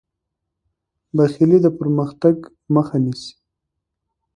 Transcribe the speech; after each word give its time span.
بخیلي 1.15 1.57
د 1.65 1.67
پرمختګ 1.79 2.35
مخه 2.75 2.97
نیسي. 3.03 3.33